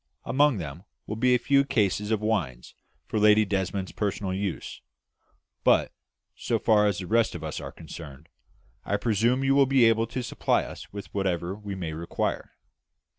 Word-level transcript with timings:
Among 0.25 0.57
them 0.57 0.83
will 1.05 1.15
be 1.15 1.35
a 1.35 1.37
few 1.37 1.63
cases 1.63 2.09
of 2.09 2.21
wines 2.21 2.73
for 3.05 3.19
Lady 3.19 3.45
Desmond's 3.45 3.91
personal 3.91 4.33
use; 4.33 4.81
but, 5.63 5.91
so 6.35 6.57
far 6.57 6.87
as 6.87 6.97
the 6.97 7.05
rest 7.05 7.35
of 7.35 7.43
us 7.43 7.59
are 7.61 7.71
concerned, 7.71 8.27
I 8.83 8.97
presume 8.97 9.43
you 9.43 9.53
will 9.53 9.67
be 9.67 9.85
able 9.85 10.07
to 10.07 10.23
supply 10.23 10.63
us 10.63 10.91
with 10.91 11.13
whatever 11.13 11.53
we 11.53 11.75
may 11.75 11.93
require?" 11.93 12.49